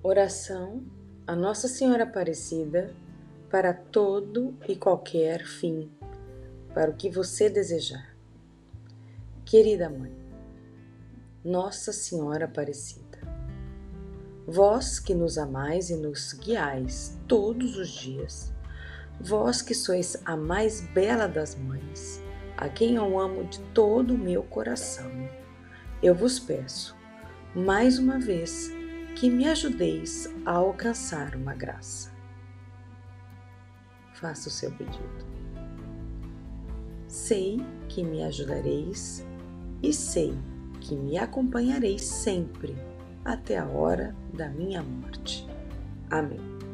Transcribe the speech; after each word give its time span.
Oração 0.00 0.84
a 1.26 1.34
Nossa 1.34 1.66
Senhora 1.66 2.04
Aparecida 2.04 2.94
para 3.50 3.74
todo 3.74 4.56
e 4.68 4.76
qualquer 4.76 5.44
fim, 5.44 5.90
para 6.72 6.92
o 6.92 6.94
que 6.94 7.10
você 7.10 7.50
desejar. 7.50 8.16
Querida 9.44 9.90
Mãe, 9.90 10.14
Nossa 11.44 11.92
Senhora 11.92 12.44
Aparecida, 12.44 13.18
vós 14.46 15.00
que 15.00 15.16
nos 15.16 15.36
amais 15.36 15.90
e 15.90 15.96
nos 15.96 16.32
guiais 16.32 17.18
todos 17.26 17.76
os 17.76 17.88
dias, 17.88 18.52
vós 19.20 19.60
que 19.60 19.74
sois 19.74 20.16
a 20.24 20.36
mais 20.36 20.80
bela 20.92 21.26
das 21.26 21.56
mães, 21.56 22.22
a 22.56 22.68
quem 22.68 22.94
eu 22.94 23.18
amo 23.18 23.42
de 23.46 23.58
todo 23.74 24.14
o 24.14 24.18
meu 24.18 24.44
coração, 24.44 25.10
eu 26.00 26.14
vos 26.14 26.38
peço, 26.38 26.96
mais 27.52 27.98
uma 27.98 28.20
vez, 28.20 28.77
que 29.18 29.28
me 29.28 29.48
ajudeis 29.48 30.32
a 30.46 30.52
alcançar 30.52 31.34
uma 31.34 31.52
graça. 31.52 32.12
Faça 34.14 34.48
o 34.48 34.52
seu 34.52 34.70
pedido. 34.70 35.26
Sei 37.08 37.58
que 37.88 38.04
me 38.04 38.22
ajudareis 38.22 39.26
e 39.82 39.92
sei 39.92 40.32
que 40.80 40.94
me 40.94 41.18
acompanhareis 41.18 42.04
sempre 42.04 42.76
até 43.24 43.58
a 43.58 43.66
hora 43.66 44.14
da 44.32 44.48
minha 44.50 44.84
morte. 44.84 45.44
Amém. 46.08 46.67